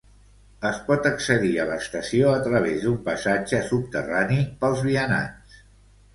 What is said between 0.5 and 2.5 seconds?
Es pot accedir a l'estació a